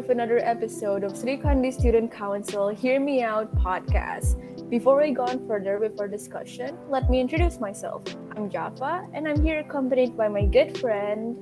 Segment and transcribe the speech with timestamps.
[0.00, 4.40] with another episode of Sri Kandi Student Council Hear Me Out podcast.
[4.70, 8.02] Before we go on further with our discussion, let me introduce myself.
[8.34, 11.36] I'm Jaffa, and I'm here accompanied by my good friend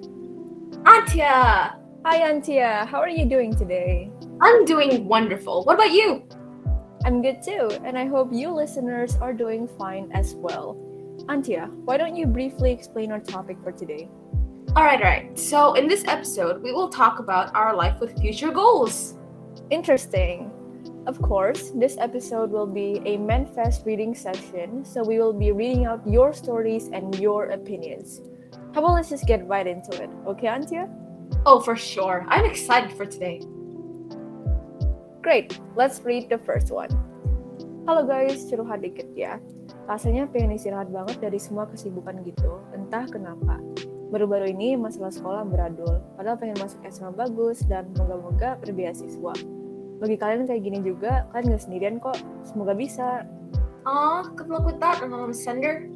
[0.83, 1.79] Antya.
[2.05, 2.85] Hi, Antya.
[2.85, 4.11] How are you doing today?
[4.41, 5.63] I'm doing wonderful.
[5.63, 6.27] What about you?
[7.05, 10.75] I'm good too, and I hope you listeners are doing fine as well.
[11.29, 14.09] Antya, why don't you briefly explain our topic for today?
[14.77, 15.39] All right, all right.
[15.39, 19.15] So, in this episode, we will talk about our life with future goals.
[19.71, 20.53] Interesting.
[21.07, 25.87] Of course, this episode will be a Menfess reading session, so we will be reading
[25.87, 28.21] out your stories and your opinions.
[28.75, 30.85] How about let's just get right into it, okay, Antya?
[31.47, 32.27] Oh, for sure.
[32.29, 33.41] I'm excited for today.
[35.23, 36.93] Great, let's read the first one.
[37.89, 39.41] Halo guys, curhat dikit ya.
[39.89, 43.57] Rasanya pengen istirahat banget dari semua kesibukan gitu, entah kenapa.
[44.09, 49.37] Baru-baru ini masalah sekolah beradul, padahal pengen masuk SMA bagus dan moga-moga berbeasiswa.
[50.01, 52.17] Bagi kalian kayak gini juga, kalian gak sendirian kok.
[52.47, 53.29] Semoga bisa.
[53.85, 55.93] Aw, good luck with that, Anonymous Sender.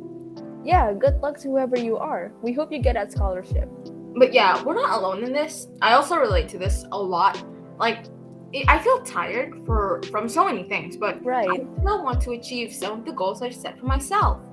[0.61, 2.37] Yeah, good luck to whoever you are.
[2.45, 3.67] We hope you get that scholarship.
[4.15, 5.73] But yeah, we're not alone in this.
[5.81, 7.41] I also relate to this a lot.
[7.81, 8.07] Like,
[8.53, 12.37] I I feel tired for from so many things, but I Right, still want to
[12.37, 14.45] achieve some of the goals I've set for myself.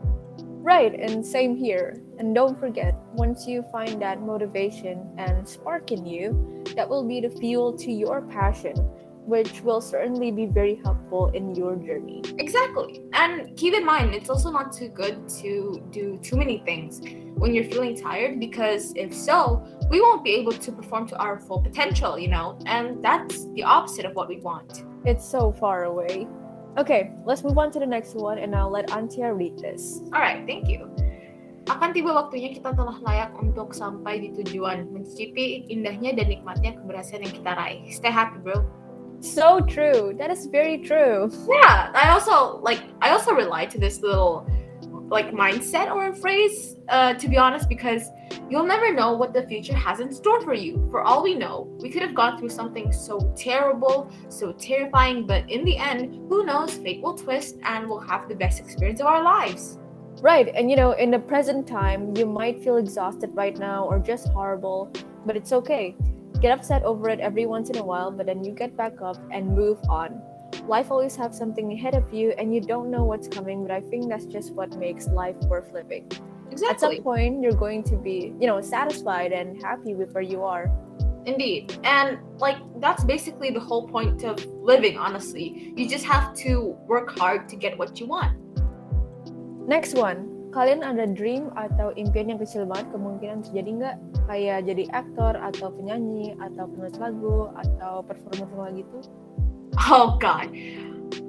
[0.62, 2.02] Right, and same here.
[2.18, 7.22] And don't forget, once you find that motivation and spark in you, that will be
[7.22, 8.76] the fuel to your passion,
[9.26, 12.24] which will certainly be very helpful in your journey.
[12.38, 13.02] Exactly.
[13.14, 17.00] And keep in mind, it's also not too good to do too many things
[17.36, 21.40] when you're feeling tired because if so, we won't be able to perform to our
[21.40, 22.60] full potential, you know?
[22.66, 24.84] And that's the opposite of what we want.
[25.06, 26.28] It's so far away.
[26.78, 30.06] Okay, let's move on to the next one, and I'll let Antia read this.
[30.14, 30.86] All right, thank you.
[31.70, 37.30] Akan tiba waktunya kita telah layak untuk sampai di tujuan, mencicipi indahnya dan nikmatnya keberhasilan
[37.30, 37.82] yang kita raih.
[37.94, 38.66] Stay happy, bro.
[39.22, 40.16] So true.
[40.16, 41.28] That is very true.
[41.46, 44.48] Yeah, I also like I also rely to this little
[45.10, 48.10] like mindset or a phrase uh, to be honest because
[48.50, 50.88] you'll never know what the future has in store for you.
[50.92, 55.50] For all we know, we could have gone through something so terrible, so terrifying, but
[55.50, 59.08] in the end, who knows, fate will twist and we'll have the best experience of
[59.08, 59.80] our lives.
[60.22, 64.00] Right, and you know, in the present time, you might feel exhausted right now or
[64.00, 64.92] just horrible,
[65.26, 65.96] but it's okay.
[66.42, 69.18] Get upset over it every once in a while, but then you get back up
[69.32, 70.22] and move on.
[70.68, 73.82] Life always has something ahead of you, and you don't know what's coming, but I
[73.82, 76.10] think that's just what makes life worth living.
[76.52, 76.70] Exactly.
[76.70, 80.44] At some point, you're going to be, you know, satisfied and happy with where you
[80.44, 80.70] are.
[81.26, 81.78] Indeed.
[81.84, 85.74] And like that's basically the whole point of living, honestly.
[85.76, 88.34] You just have to work hard to get what you want.
[89.68, 93.98] Next one, kalian ada dream atau impian yang kecil banget kemungkinan terjadi nggak?
[94.26, 98.98] Kayak jadi aktor atau penyanyi atau penulis lagu atau performer gitu?
[99.82, 100.50] Oh god.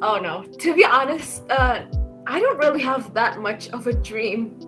[0.02, 0.42] Oh no.
[0.42, 1.86] To be honest, uh
[2.26, 4.58] I don't really have that much of a dream.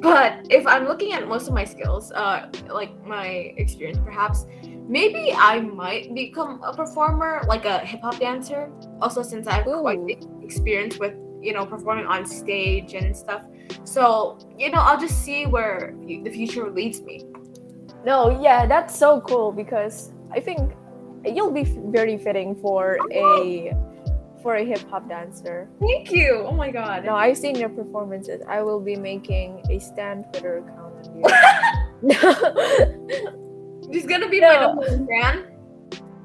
[0.00, 4.46] But if I'm looking at most of my skills, uh like my experience perhaps,
[4.88, 8.70] maybe I might become a performer, like a hip hop dancer.
[9.00, 10.06] Also since I have quite Ooh.
[10.06, 13.42] the experience with, you know, performing on stage and stuff.
[13.84, 17.24] So, you know, I'll just see where the future leads me.
[18.04, 20.74] No, yeah, that's so cool because I think
[21.26, 23.72] you'll be very fitting for a
[24.42, 25.68] for a hip hop dancer.
[25.80, 26.44] Thank you.
[26.46, 27.04] Oh my god.
[27.04, 28.42] No, I've seen your performances.
[28.48, 31.24] I will be making a stand Twitter account on
[32.10, 33.92] you.
[33.92, 34.74] She's gonna be my No.
[34.74, 35.44] number fan.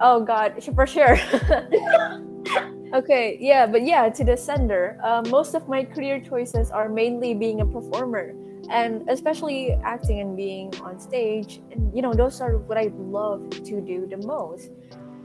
[0.01, 1.17] oh God, for sure.
[2.93, 7.33] okay, yeah, but yeah, to the sender, uh, most of my career choices are mainly
[7.33, 8.33] being a performer,
[8.69, 11.61] and especially acting and being on stage.
[11.71, 14.69] And you know, those are what I love to do the most.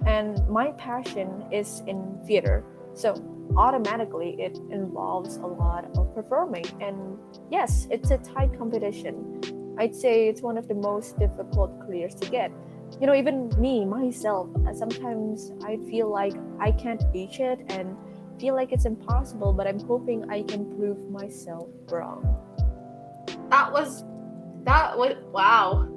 [0.06, 2.64] And my passion is in theater,
[2.94, 3.14] so
[3.56, 6.66] automatically it involves a lot of performing.
[6.80, 7.18] And
[7.50, 9.40] yes, it's a tight competition.
[9.78, 12.52] I'd say it's one of the most difficult careers to get
[13.00, 17.96] you know even me myself uh, sometimes i feel like i can't reach it and
[18.38, 22.22] feel like it's impossible but i'm hoping i can prove myself wrong
[23.50, 24.04] That was
[24.64, 25.88] that was wow.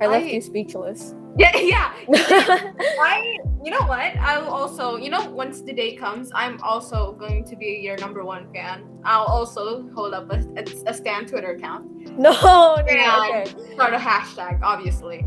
[0.00, 1.92] i left I- you speechless Yeah, yeah.
[2.12, 4.16] I you know what?
[4.16, 7.96] I will also you know once the day comes, I'm also going to be your
[7.98, 8.82] number one fan.
[9.04, 11.86] I'll also hold up a, a, a stand Twitter account.
[12.18, 15.24] no no okay Start a hashtag, obviously.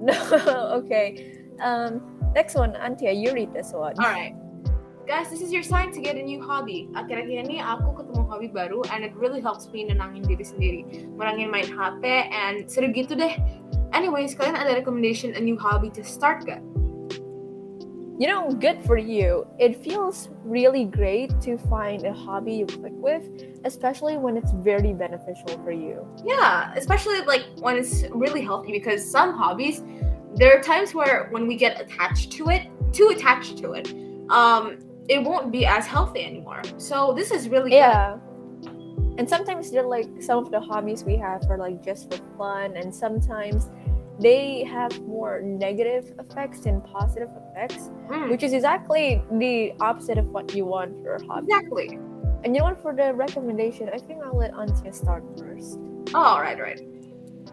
[0.00, 0.16] no
[0.80, 2.00] okay um
[2.34, 4.34] next one antya you read this one All right.
[5.06, 6.88] Guys, this is your sign to get a new hobby.
[6.94, 10.80] Akhir-akhir ini aku ketemu hobi baru and it really helps me nenangin diri sendiri.
[11.18, 13.34] Menangin main HP and seru gitu deh.
[13.90, 16.62] Anyways, kalian ada recommendation a new hobby to start gak?
[18.20, 19.46] you know, good for you.
[19.58, 23.26] It feels really great to find a hobby you click with,
[23.64, 26.06] especially when it's very beneficial for you.
[26.22, 29.82] Yeah, especially like when it's really healthy because some hobbies,
[30.36, 33.94] there are times where when we get attached to it, too attached to it,
[34.28, 34.76] um,
[35.14, 36.62] it won't be as healthy anymore.
[36.78, 38.16] So this is really yeah.
[39.18, 42.76] And sometimes they're like some of the hobbies we have are like just for fun,
[42.76, 43.68] and sometimes
[44.26, 50.26] they have more negative effects than positive effects, Mm, which is exactly the opposite of
[50.34, 51.46] what you want for a hobby.
[51.48, 51.88] exactly.
[52.44, 52.80] And you know what?
[52.80, 55.78] For the recommendation, I think I'll let Antya start first.
[56.14, 56.80] Oh, all right, right.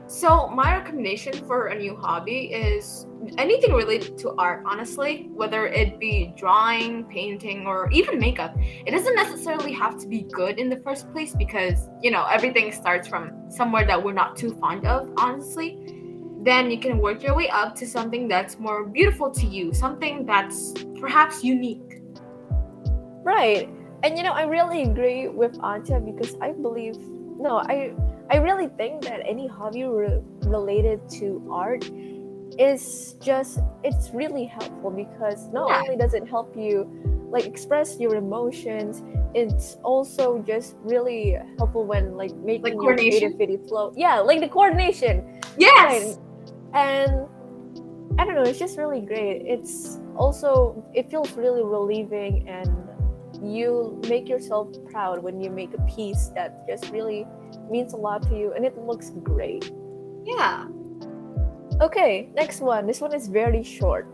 [0.07, 3.05] So my recommendation for a new hobby is
[3.37, 8.55] anything related to art, honestly, whether it be drawing, painting, or even makeup.
[8.85, 12.71] It doesn't necessarily have to be good in the first place because, you know, everything
[12.71, 15.77] starts from somewhere that we're not too fond of, honestly.
[16.41, 20.25] Then you can work your way up to something that's more beautiful to you, something
[20.25, 22.01] that's perhaps unique.
[23.23, 23.69] Right.
[24.03, 26.95] And you know, I really agree with Antya because I believe
[27.39, 27.93] no, I
[28.29, 31.89] I really think that any hobby re- related to art
[32.59, 35.81] is just it's really helpful because not Yeah.
[35.81, 36.89] only does it help you
[37.29, 39.03] like express your emotions,
[39.35, 43.91] it's also just really helpful when like making your creativity flow.
[43.95, 45.41] Yeah, like the coordination.
[45.57, 46.19] Yes.
[46.73, 47.27] And
[48.17, 49.43] I don't know, it's just really great.
[49.45, 52.71] It's also it feels really relieving and
[53.43, 57.27] you make yourself proud when you make a piece that just really
[57.69, 59.71] means a lot to you and it looks great.
[60.25, 60.67] Yeah.
[61.81, 62.87] Okay, next one.
[62.87, 64.07] This one is very short.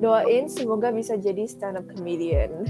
[0.00, 2.66] Doain semoga bisa jadi stand up comedian.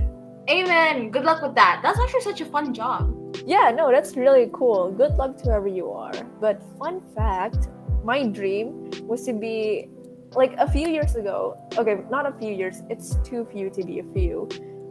[0.50, 1.08] Amen.
[1.08, 1.80] Good luck with that.
[1.82, 3.08] That's actually such a fun job.
[3.46, 4.92] Yeah, no, that's really cool.
[4.92, 6.12] Good luck to whoever you are.
[6.40, 7.72] But fun fact,
[8.04, 9.88] my dream was to be
[10.36, 11.56] like a few years ago.
[11.78, 12.82] Okay, not a few years.
[12.90, 14.48] It's too few to be a few.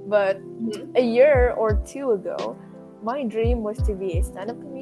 [0.10, 0.98] But Mhm.
[0.98, 2.58] a year or two ago,
[3.06, 4.73] my dream was to be a stand-up comedian.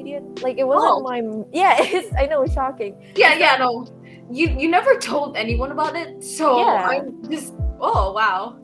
[0.42, 1.00] Like it wasn't Oh.
[1.02, 1.18] my
[1.52, 1.76] yeah.
[1.80, 2.96] It's, I know it's shocking.
[3.16, 3.86] Yeah, yeah, no.
[4.30, 6.88] You you never told anyone about it, so Yeah.
[6.90, 8.56] I'm just oh wow.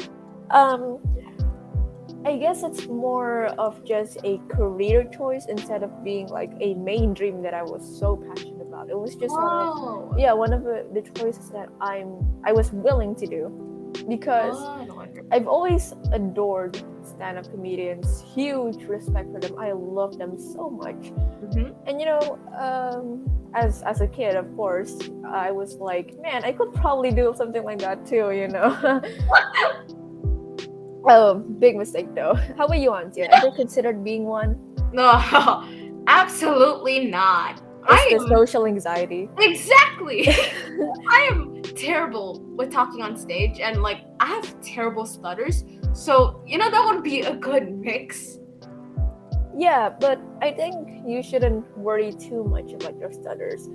[0.50, 0.98] Um,
[2.24, 7.14] I guess it's more of just a career choice instead of being like a main
[7.14, 8.90] dream that I was so passionate about.
[8.90, 12.08] It was just one of yeah one of the, the choices that I'm
[12.44, 13.42] I was willing to do
[14.08, 15.06] because Oh.
[15.32, 16.82] I've always adored
[17.18, 18.22] stand-up comedians.
[18.32, 19.58] Huge respect for them.
[19.58, 21.10] I love them so much.
[21.42, 21.74] Mhm.
[21.86, 24.94] And you know, um, as as a kid, of course,
[25.26, 28.30] I was like, man, I could probably do something like that too.
[28.30, 28.70] You know.
[31.10, 32.34] oh, big mistake though.
[32.56, 33.26] How about you, Antya?
[33.32, 34.54] Ever considered being one?
[34.92, 35.10] No,
[36.06, 37.60] absolutely not.
[37.90, 39.28] It's I the am social anxiety.
[39.38, 40.28] exactly.
[41.10, 45.64] I am terrible with talking on stage, and like I have terrible stutters.
[45.98, 48.38] So you know that would be a good mix.
[49.56, 53.68] Yeah, but I think you shouldn't worry too much about your stutters.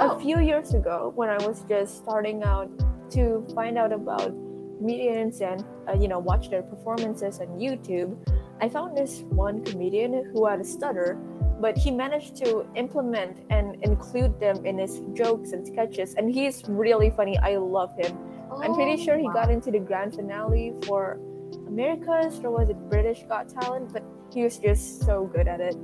[0.00, 0.16] Oh.
[0.16, 2.68] A few years ago, when I was just starting out
[3.10, 4.34] to find out about
[4.78, 8.18] comedians and uh, you know watch their performances on YouTube,
[8.60, 11.14] I found this one comedian who had a stutter,
[11.60, 16.64] but he managed to implement and include them in his jokes and sketches, and he's
[16.66, 17.38] really funny.
[17.38, 18.18] I love him.
[18.50, 19.34] I'm pretty Oh, sure he wow.
[19.34, 21.20] got into the grand finale for
[21.68, 25.76] America's or was it British Got Talent, but he was just so good at it.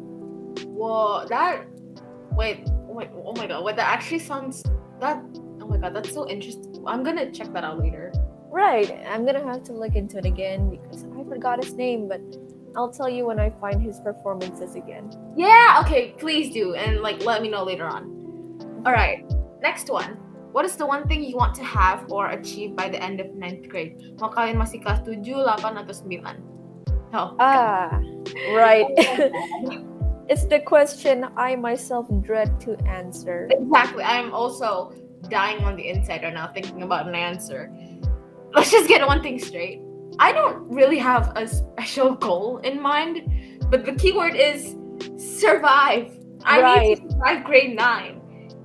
[0.67, 1.67] Whoa, that
[2.33, 4.63] wait, wait, oh my god, wait, that actually sounds
[5.01, 5.23] that
[5.61, 6.83] oh my god, that's so interesting.
[6.87, 8.13] I'm gonna check that out later.
[8.51, 12.21] Right, I'm gonna have to look into it again because I forgot his name, but
[12.77, 15.11] I'll tell you when I find his performances again.
[15.37, 18.83] Yeah, okay, please do, and like let me know later on.
[18.87, 19.25] Alright,
[19.61, 20.24] next one.
[20.55, 23.27] What is the one thing you want to have or achieve by the end of
[23.35, 23.99] 9th grade?
[24.23, 27.11] Mau kalian masih kelas 7, 8, atau 9?
[27.11, 27.35] Oh.
[27.43, 27.91] Ah,
[28.55, 28.87] right.
[30.31, 33.51] it's the question I myself dread to answer.
[33.51, 34.07] Exactly.
[34.07, 34.95] I'm also
[35.27, 37.75] dying on the inside right now thinking about an answer.
[38.55, 39.83] Let's just get one thing straight.
[40.23, 43.27] I don't really have a special goal in mind,
[43.75, 44.79] but the keyword is
[45.19, 46.15] survive.
[46.47, 48.23] I need to survive grade nine.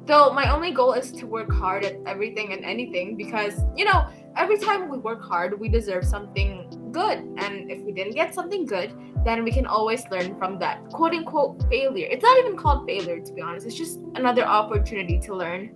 [0.10, 4.08] Though my only goal is to work hard at everything and anything because, you know,
[4.36, 7.20] every time we work hard, we deserve something good.
[7.38, 8.92] And if we didn't get something good,
[9.24, 12.08] then we can always learn from that quote unquote failure.
[12.10, 13.68] It's not even called failure, to be honest.
[13.68, 15.76] It's just another opportunity to learn.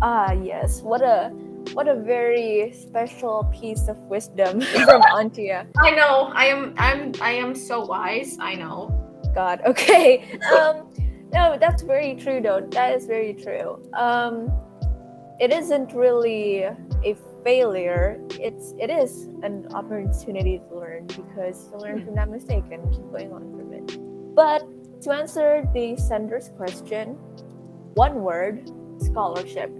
[0.00, 0.80] Ah, yes.
[0.82, 1.30] What a
[1.72, 5.66] what a very special piece of wisdom from Antya.
[5.82, 6.30] I know.
[6.36, 6.72] I am.
[6.78, 7.12] I'm.
[7.20, 8.36] I am so wise.
[8.38, 8.94] I know.
[9.34, 9.60] God.
[9.66, 10.38] Okay.
[10.54, 10.88] Um,
[11.32, 12.66] no, that's very true though.
[12.70, 13.82] That is very true.
[13.94, 14.50] Um,
[15.40, 22.04] it isn't really a failure, it's it is an opportunity to learn because to learn
[22.04, 24.34] from that mistake and keep going on from it.
[24.34, 24.62] But
[25.02, 27.16] to answer the sender's question,
[27.94, 29.70] one word, scholarship.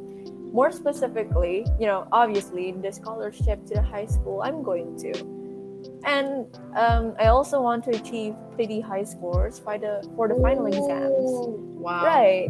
[0.52, 5.37] More specifically, you know, obviously the scholarship to the high school I'm going to.
[6.04, 10.66] And um, I also want to achieve pretty high scores by the for the final
[10.66, 11.12] exams.
[11.78, 12.04] Wow.
[12.04, 12.48] Right.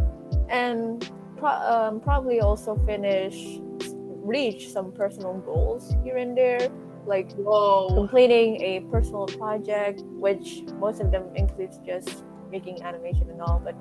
[0.48, 3.60] And pro- um, probably also finish,
[3.96, 6.68] reach some personal goals here and there,
[7.06, 7.94] like Whoa.
[7.94, 13.60] completing a personal project, which most of them includes just making animation and all.
[13.64, 13.74] But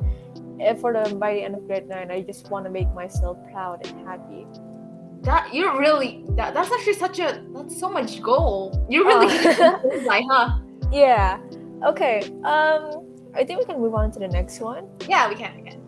[0.60, 3.38] if for the by the end of grade nine, I just want to make myself
[3.52, 4.46] proud and happy.
[5.28, 8.72] That you're really that, that's actually such a that's so much goal.
[8.88, 9.76] You're really Uh,
[10.08, 10.64] like, huh?
[10.92, 11.44] yeah.
[11.84, 12.24] Okay.
[12.48, 13.04] Um,
[13.36, 14.88] I think we can move on to the next one.
[15.04, 15.84] Yeah, we can, we can.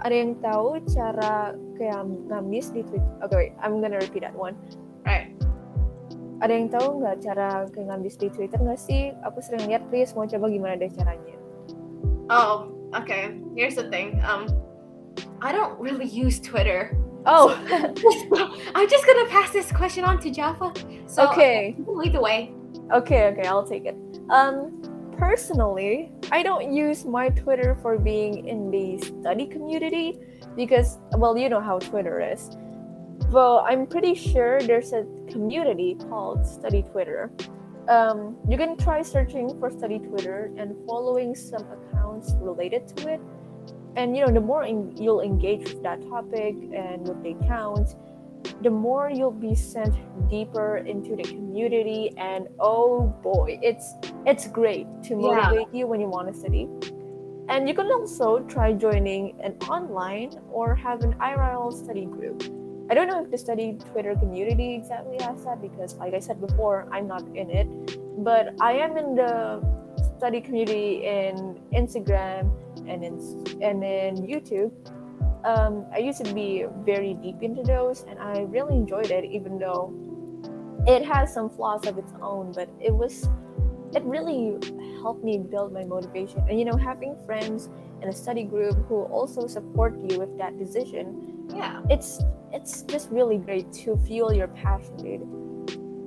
[0.00, 3.04] Ada yang tahu cara kayak ngambis di Twitter?
[3.20, 3.52] Okay, wait.
[3.60, 4.56] I'm gonna repeat that one.
[5.04, 5.36] Right.
[6.40, 9.12] Ada yang tahu nggak cara kayak ngambis di Twitter nggak sih?
[9.28, 11.36] Aku sering lihat, please mau coba gimana deh caranya.
[12.32, 13.36] Oh, okay.
[13.52, 14.24] Here's the thing.
[14.24, 14.48] Um,
[15.44, 16.96] I don't really use Twitter.
[17.26, 17.54] Oh,
[18.74, 20.72] I'm just gonna pass this question on to Jaffa.
[21.06, 21.76] So okay.
[21.86, 22.52] lead the way.
[22.92, 23.96] Okay, okay, I'll take it.
[24.30, 24.82] Um,
[25.18, 30.18] personally, I don't use my Twitter for being in the study community
[30.56, 32.56] because, well, you know how Twitter is.
[33.28, 37.30] Well, I'm pretty sure there's a community called Study Twitter.
[37.88, 43.20] Um, you can try searching for Study Twitter and following some accounts related to it.
[43.96, 47.96] And you know, the more en- you'll engage with that topic and with the accounts,
[48.62, 49.94] the more you'll be sent
[50.30, 53.92] deeper into the community and oh boy it's
[54.24, 55.50] it's great to Yeah.
[55.50, 56.68] motivate you when you want to study.
[57.48, 62.42] And you can also try joining an online or have an irl study group.
[62.90, 66.40] I don't know if the study twitter community exactly has that because like i said
[66.40, 67.68] before i'm not in it.
[68.24, 69.60] But i am in the
[70.16, 72.50] study community in instagram
[72.88, 73.14] and in
[73.62, 74.72] and in youtube
[75.44, 79.58] um, I used to be very deep into those, and I really enjoyed it, even
[79.58, 79.92] though
[80.86, 82.52] it has some flaws of its own.
[82.52, 83.28] But it was,
[83.94, 84.58] it really
[85.00, 86.44] helped me build my motivation.
[86.48, 87.70] And you know, having friends
[88.02, 91.80] in a study group who also support you with that decision, Yeah.
[91.88, 92.22] it's
[92.52, 95.39] it's just really great to fuel your passion, dude.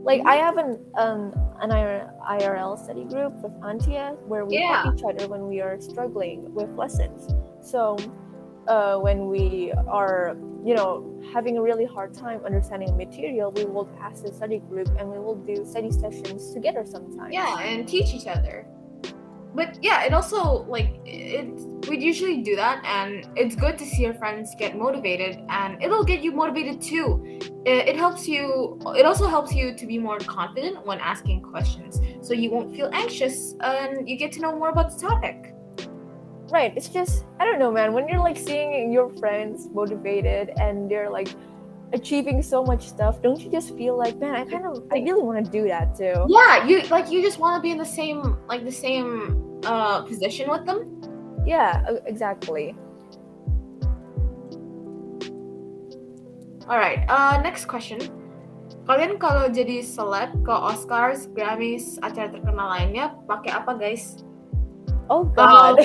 [0.04, 4.84] Like I have an um an IRL study group with Antia where we Yeah.
[4.84, 7.28] help each other when we are struggling with lessons.
[7.62, 7.98] So
[8.68, 13.90] uh, when we are, you know, having a really hard time understanding material, we will
[14.02, 17.34] ask the study group and we will do study sessions together sometimes.
[17.34, 18.66] Yeah, and teach each other.
[19.56, 21.46] But yeah, it also like it.
[21.88, 26.04] We'd usually do that, and it's good to see your friends get motivated, and it'll
[26.04, 27.22] get you motivated too.
[27.66, 28.80] It, it helps you.
[28.98, 32.90] It also helps you to be more confident when asking questions, so you won't feel
[32.94, 35.54] anxious, and you get to know more about the topic.
[36.50, 36.74] Right.
[36.76, 37.94] It's just I don't know, man.
[37.94, 41.30] When you're like seeing your friends motivated and they're like
[41.94, 45.22] achieving so much stuff, don't you just feel like, man, I kind of I really
[45.22, 46.26] want to do that too.
[46.28, 50.02] Yeah, you like you just want to be in the same like the same uh
[50.04, 51.00] position with them.
[51.46, 52.76] Yeah, exactly.
[56.64, 58.00] Alright, uh, next question.
[58.88, 64.24] Kalian kalau jadi seleb ke Oscars, Grammys, acara terkenal lainnya, pakai apa guys?
[65.12, 65.80] Oh God.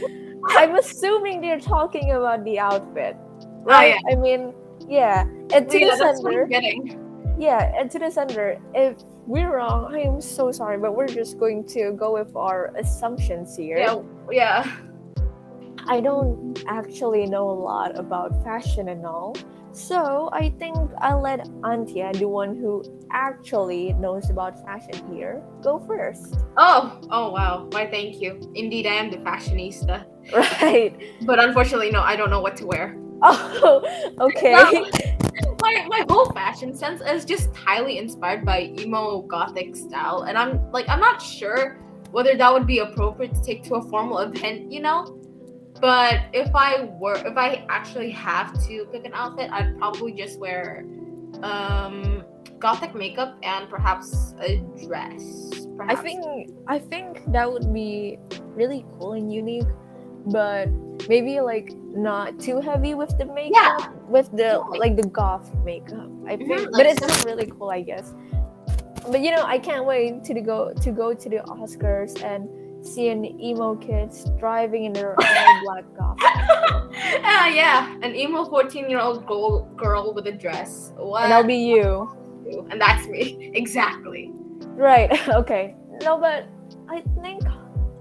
[0.56, 3.16] I'm assuming they're talking about the outfit,
[3.64, 3.96] right?
[3.96, 4.12] yeah.
[4.12, 4.52] I mean,
[4.88, 5.24] yeah.
[5.52, 7.36] And to yeah, the sender, getting.
[7.38, 11.38] yeah, and to the sender, if we're wrong, I am so sorry, but we're just
[11.38, 13.78] going to go with our assumptions here.
[13.78, 14.76] Yeah, yeah.
[15.86, 19.34] I don't actually know a lot about fashion and all.
[19.72, 25.78] So I think I'll let Antya, the one who actually knows about fashion here, go
[25.78, 26.36] first.
[26.56, 27.68] Oh, oh wow.
[27.70, 28.40] Why thank you.
[28.54, 30.04] Indeed, I am the fashionista.
[30.60, 30.94] Right.
[31.22, 32.98] But unfortunately, no, I don't know what to wear.
[33.22, 34.90] Oh, okay.
[35.68, 40.22] My, my whole fashion sense is just highly inspired by emo gothic style.
[40.22, 41.78] And I'm like, I'm not sure
[42.10, 45.20] whether that would be appropriate to take to a formal event, you know?
[45.78, 50.40] But if I were, if I actually have to pick an outfit, I'd probably just
[50.40, 50.86] wear
[51.42, 52.24] um,
[52.58, 55.66] gothic makeup and perhaps a dress.
[55.80, 59.68] I think I think that would be really cool and unique,
[60.26, 60.68] but
[61.08, 66.08] maybe like not too heavy with the makeup, with the like the goth makeup.
[66.26, 68.14] I Mhm, think, like but it's still really cool, I guess.
[69.10, 72.48] But you know, I can't wait to go to go to the Oscars and
[72.86, 76.18] see an emo kids driving in their all black goth.
[77.24, 80.92] Ah, yeah, an emo 14 year old girl, girl with a dress.
[80.96, 81.24] What?
[81.24, 82.10] And I'll be you.
[82.70, 84.30] and that's me exactly.
[84.74, 85.10] Right.
[85.28, 85.74] Okay.
[86.02, 86.48] No, but
[86.88, 87.42] I think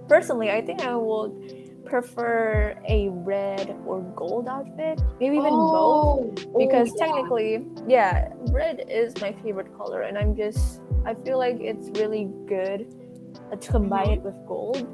[0.08, 1.32] personally, I think I would
[1.88, 6.46] prefer a red or gold outfit, maybe even both.
[6.48, 7.06] Oh, Because oh, yeah.
[7.06, 12.30] technically, yeah, red is my favorite color, and I'm just I feel like it's really
[12.48, 12.94] good
[13.60, 14.88] to combine it with gold.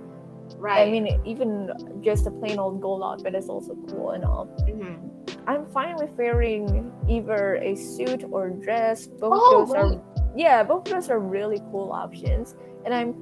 [0.58, 0.88] right.
[0.88, 1.72] I mean, even
[2.02, 4.46] just a plain old gold outfit is also cool and all.
[4.70, 5.10] Mhm.
[5.48, 9.08] I'm fine with wearing either a suit or dress.
[9.08, 10.02] Both Oh, those are
[10.36, 12.56] yeah, both those are really cool options.
[12.86, 13.14] And I'm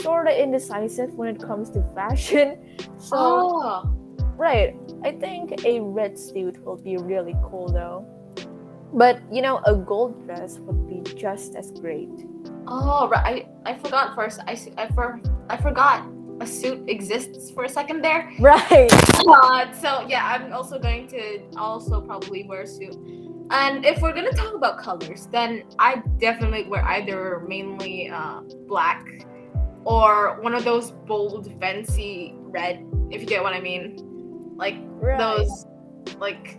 [0.00, 2.58] sort of indecisive when it comes to fashion.
[2.98, 3.96] So oh,
[4.36, 4.74] right,
[5.04, 8.06] I think a red suit will be really cool though.
[8.92, 12.08] But you know, a gold dress would be just as great.
[12.66, 13.46] oh, right.
[13.64, 14.40] I, I forgot first.
[14.46, 16.08] I, I, for, I forgot
[16.40, 18.32] a suit exists for a second there.
[18.38, 18.90] Right.
[19.28, 22.96] Uh, so yeah, I'm also going to also probably wear a suit.
[23.50, 29.04] And if we're gonna talk about colors, then I definitely wear either mainly uh, black
[29.84, 32.84] or one of those bold, fancy red.
[33.10, 33.96] If you get what I mean,
[34.56, 35.18] like Right.
[35.18, 35.66] those,
[36.18, 36.58] like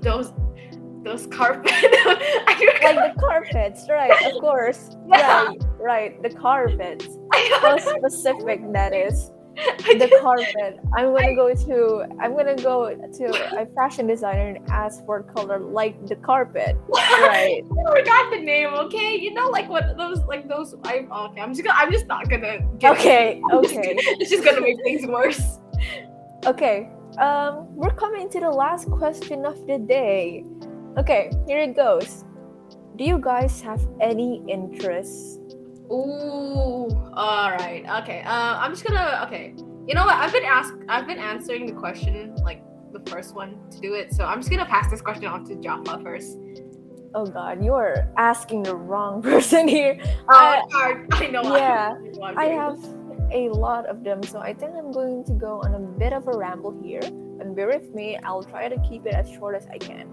[0.00, 0.32] those,
[1.02, 1.72] those carpet.
[2.86, 4.10] Like the carpets, right?
[4.32, 4.96] Of course.
[5.08, 5.46] Yeah.
[5.46, 6.22] Right, right.
[6.22, 7.06] The carpets.
[7.60, 9.30] How specific that is.
[9.58, 10.80] I the carpet.
[10.96, 15.58] I'm gonna go to I'm gonna go to a fashion designer and ask for color
[15.58, 16.76] like the carpet.
[17.20, 17.62] Right.
[17.64, 18.74] I forgot the name.
[18.74, 20.74] Okay, you know, like what those, like those.
[20.84, 21.40] I okay.
[21.40, 21.78] I'm just gonna.
[21.78, 22.58] I'm just not gonna.
[22.78, 23.94] Get Okay, I'm just- okay.
[24.20, 25.58] it's just gonna make things worse.
[26.46, 26.90] Okay.
[27.18, 30.44] Um we're coming to the last question of the day.
[30.98, 32.24] Okay, here it goes.
[32.96, 35.38] Do you guys have any interests?
[35.90, 36.88] Ooh.
[37.14, 37.84] All right.
[38.02, 38.22] Okay.
[38.22, 39.22] Uh, I'm just gonna.
[39.26, 39.54] Okay.
[39.86, 40.14] You know what?
[40.16, 40.74] I've been asked.
[40.88, 44.12] I've been answering the question like the first one to do it.
[44.12, 46.38] So I'm just gonna pass this question on to Jaffa first.
[47.14, 49.98] Oh god, you're asking the wrong person here.
[50.02, 51.56] Oh, I- I, I know.
[51.56, 51.94] yeah,
[52.36, 52.78] I have
[53.32, 56.26] a lot of them, so I think I'm going to go on a bit of
[56.28, 57.00] a ramble here.
[57.40, 60.08] And bear with me, I'll try to keep it as short as I can.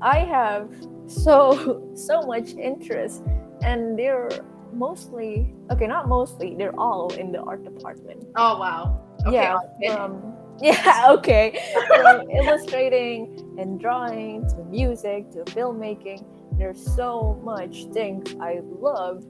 [0.00, 0.70] I have
[1.06, 3.22] so so much interest,
[3.62, 4.28] and they're
[4.72, 8.24] mostly okay, not mostly, they're all in the art department.
[8.36, 9.02] Oh wow.
[9.26, 9.32] Okay.
[9.32, 9.58] yeah,
[9.94, 16.24] from yeah, okay, from illustrating and drawing to music to filmmaking.
[16.58, 19.24] There's so much things I love.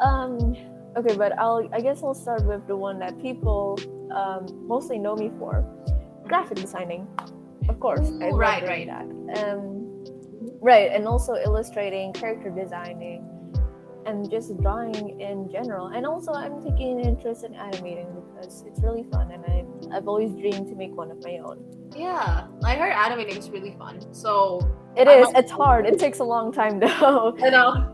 [0.00, 0.56] Um,
[0.96, 3.78] okay, but I'll I guess I'll start with the one that people
[4.12, 5.64] um, mostly know me for,
[6.24, 7.06] graphic designing.
[7.68, 8.86] Of course, I Ooh, love right, right.
[8.86, 9.44] that.
[9.44, 10.04] Um,
[10.60, 13.24] right, and also illustrating, character designing,
[14.06, 15.88] and just drawing in general.
[15.88, 19.64] And also, I'm taking an interest in animating because it's really fun, and I
[19.96, 21.58] I've always dreamed to make one of my own.
[21.96, 24.00] yeah, I heard animating is really fun.
[24.14, 24.60] So
[24.96, 25.28] It I is.
[25.34, 25.86] It's hard.
[25.86, 27.34] It takes a long time though.
[27.38, 27.86] you know.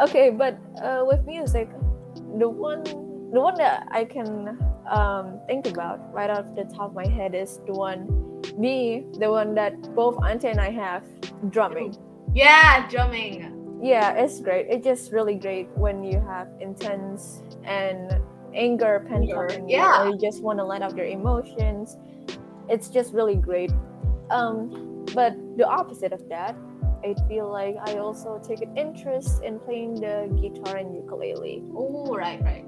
[0.00, 1.68] okay, but uh, with music,
[2.38, 2.84] the one
[3.32, 4.56] the one that I can
[4.90, 8.08] um, think about right off the top of my head is the one
[8.56, 11.04] me, the one that both Antya and I have,
[11.50, 11.96] drumming.
[12.34, 13.57] Yeah, drumming.
[13.80, 14.66] Yeah, it's great.
[14.68, 18.20] It's just really great when you have intense and
[18.54, 20.02] anger pent up in you, yeah.
[20.02, 21.96] or you just want to let out your emotions.
[22.68, 23.70] It's just really great.
[24.30, 26.56] Um, but the opposite of that,
[27.04, 31.62] I feel like I also take an interest in playing the guitar and ukulele.
[31.74, 32.64] Oh, right, right.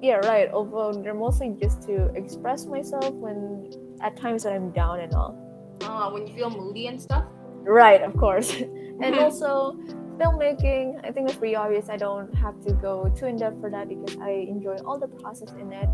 [0.00, 0.50] Yeah, right.
[0.50, 3.70] Although they're mostly just to express myself when
[4.02, 5.36] at times when I'm down and all.
[5.82, 7.24] Uh, when you feel moody and stuff.
[7.62, 8.54] Right, of course.
[9.02, 9.76] and also
[10.18, 11.88] filmmaking, I think it's pretty obvious.
[11.88, 15.08] I don't have to go too in depth for that because I enjoy all the
[15.08, 15.88] process in it.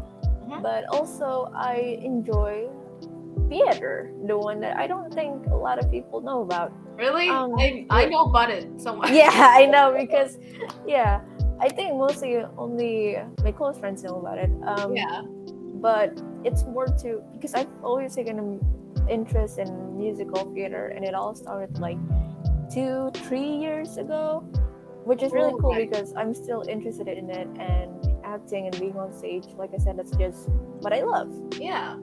[0.49, 0.63] Mhm.
[0.63, 2.69] But also, I enjoy
[3.49, 6.73] theater, the one that I don't think a lot of people know about.
[6.97, 7.29] Really?
[7.29, 9.11] Um, I, I know about it so much.
[9.23, 10.39] Yeah, I know because,
[10.87, 11.21] yeah,
[11.61, 14.51] I think mostly only my close friends know about it.
[14.67, 15.23] Um, Yeah.
[15.81, 16.11] but
[16.45, 18.61] it's more to because I've always taken an
[19.09, 21.99] interest in musical theater, and it all started like
[22.73, 24.41] two, three years ago,
[25.05, 27.91] which is really Oh, cool because I'm still interested in it and
[28.25, 29.47] acting and being on stage.
[29.57, 30.49] Like I said, that's just
[30.81, 31.31] what I love.
[31.59, 31.97] Yeah.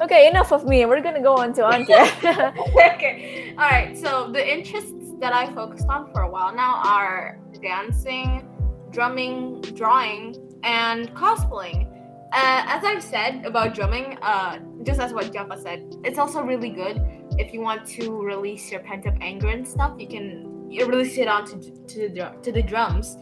[0.00, 0.84] Okay, enough of me.
[0.86, 2.02] We're gonna go on to Antya.
[2.94, 3.54] okay.
[3.58, 3.96] All right.
[3.96, 8.48] So the interests that I focused on for a while now are dancing,
[8.90, 11.86] drumming, drawing, and cosplaying.
[12.32, 16.68] Uh, as I've said about drumming, uh, just as what Jaffa said, it's also really
[16.68, 17.02] good
[17.38, 19.92] if you want to release your pent up anger and stuff.
[19.98, 23.16] You can you release it onto to the to the drums,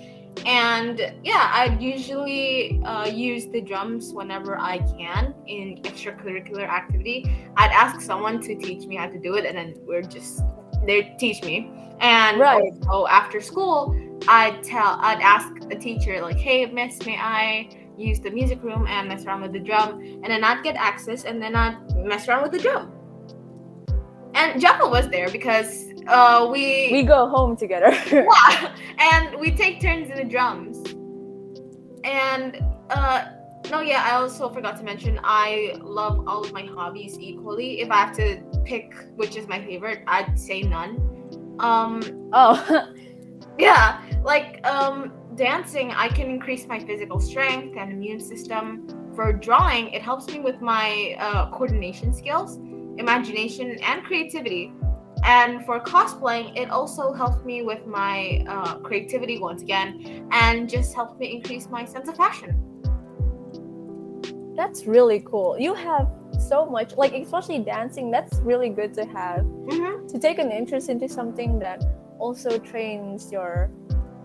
[0.47, 7.25] and yeah, I usually uh, use the drums whenever I can in extracurricular activity.
[7.57, 10.43] I'd ask someone to teach me how to do it, and then we're just
[10.87, 11.71] they teach me.
[12.01, 12.63] And Right.
[12.89, 13.97] also after school,
[14.29, 18.87] I'd tell, I'd ask a teacher like, "Hey, Miss, may I use the music room
[18.87, 22.29] and mess around with the drum?" And then I'd get access, and then I'd mess
[22.29, 22.93] around with the drum.
[24.37, 27.91] And Jumbo was there because uh, we We go home together.
[28.13, 30.77] yeah, and we take turns in the drums.
[32.05, 33.25] And uh
[33.71, 37.81] no, yeah, I also forgot to mention I love all of my hobbies equally.
[37.81, 40.93] If I have to pick which is my favorite, I'd say none.
[41.59, 42.93] Um oh,
[43.59, 48.87] yeah, like um dancing, I can increase my physical strength and immune system.
[49.17, 52.59] For drawing, it helps me with my uh, coordination skills,
[52.99, 54.73] imagination, and creativity.
[55.25, 60.95] And for cosplaying, it also helped me with my uh, creativity once again, and just
[60.95, 62.63] helped me increase my sense of fashion.
[64.57, 65.59] that's really cool.
[65.59, 66.09] You have
[66.49, 68.11] so much, like especially dancing.
[68.11, 69.45] That's really good to have.
[69.45, 70.07] Mm-hmm.
[70.09, 71.83] to take an interest into something that
[72.19, 73.71] also trains your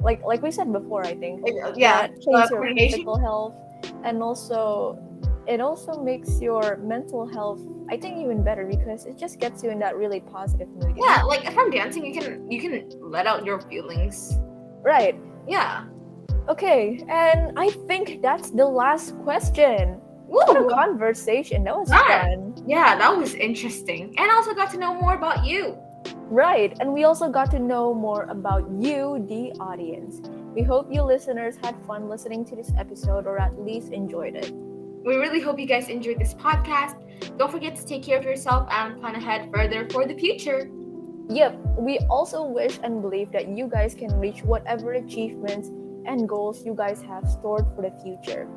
[0.02, 1.42] like like we said before i think
[1.76, 3.56] Yeah, that trains uh, your physical health
[4.04, 4.98] and also
[5.48, 7.60] it also makes your mental health
[7.92, 11.22] i think even better because it just gets you in that really positive mood yeah.
[11.24, 14.40] Like from dancing, you can you can let out your feelings.
[14.82, 15.16] right
[15.48, 15.86] Yeah.
[16.50, 20.70] okay and i think that's the last question what a Woo!
[20.70, 25.16] conversation that was fun Yeah, that was interesting, and I also got to know more
[25.16, 25.76] about you.
[26.32, 30.22] Right, and we also got to know more about you, the audience.
[30.56, 34.54] We hope you listeners had fun listening to this episode or at least enjoyed it.
[35.04, 36.96] We really hope you guys enjoyed this podcast.
[37.38, 40.70] Don't forget to take care of yourself and plan ahead further for the future.
[41.30, 45.70] Yep, we also wish and believe that you guys can reach whatever achievements
[46.06, 48.48] and goals you guys have stored for the future.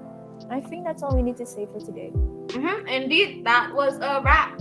[0.51, 2.11] I think that's all we need to say for today.
[2.11, 4.61] hmm Indeed, that was a wrap.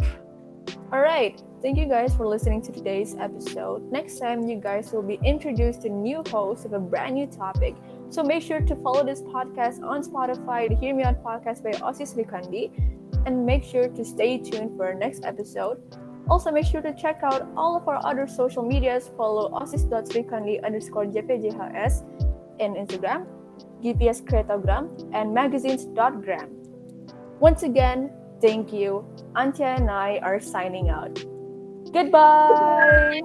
[0.91, 3.91] All right, thank you guys for listening to today's episode.
[3.91, 7.75] Next time, you guys will be introduced to new hosts of a brand new topic.
[8.13, 11.71] So make sure to follow this podcast on Spotify, the Hear Me Out podcast by
[11.81, 12.69] Osis Srikandi,
[13.25, 15.81] and make sure to stay tuned for our next episode.
[16.29, 19.09] Also, make sure to check out all of our other social medias.
[19.17, 22.05] Follow osis.srikandi underscore jpjhs
[22.59, 23.25] in Instagram,
[23.81, 26.49] GPS Creatogram, and magazines.gram.
[27.39, 29.03] Once again, thank you.
[29.35, 31.17] Antya and I are signing out.
[31.91, 33.21] Goodbye.